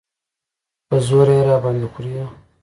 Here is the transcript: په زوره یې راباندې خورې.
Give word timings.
په 0.87 0.95
زوره 1.07 1.33
یې 1.37 1.43
راباندې 1.49 1.87
خورې. 1.93 2.13